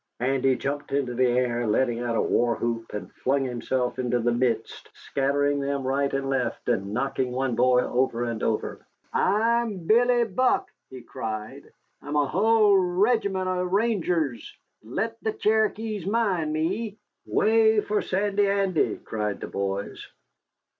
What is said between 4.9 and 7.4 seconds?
scattering them right and left, and knocking